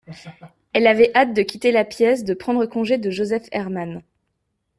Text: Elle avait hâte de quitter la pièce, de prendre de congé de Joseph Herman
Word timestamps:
Elle 0.73 0.87
avait 0.87 1.15
hâte 1.15 1.35
de 1.35 1.43
quitter 1.43 1.71
la 1.71 1.85
pièce, 1.85 2.23
de 2.23 2.33
prendre 2.33 2.61
de 2.61 2.65
congé 2.65 2.97
de 2.97 3.11
Joseph 3.11 3.45
Herman 3.51 4.01